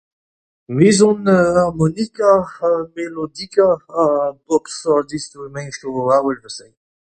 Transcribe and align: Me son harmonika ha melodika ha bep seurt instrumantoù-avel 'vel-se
Me 0.75 0.87
son 0.99 1.19
harmonika 1.57 2.27
ha 2.53 2.71
melodika 2.95 3.65
ha 3.93 4.05
bep 4.47 4.65
seurt 4.79 5.09
instrumantoù-avel 5.19 6.37
'vel-se 6.41 6.67